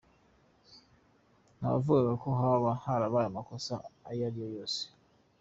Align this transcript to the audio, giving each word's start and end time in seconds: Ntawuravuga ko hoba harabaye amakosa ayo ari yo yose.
Ntawuravuga 1.57 2.11
ko 2.21 2.27
hoba 2.39 2.69
harabaye 2.83 3.27
amakosa 3.27 3.73
ayo 4.09 4.21
ari 4.27 4.37
yo 4.43 4.49
yose. 4.57 4.81